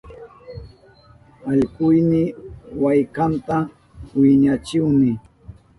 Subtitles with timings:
[1.51, 2.23] Allkuyni
[2.81, 3.57] maykanta
[4.19, 5.11] wiñachihuni.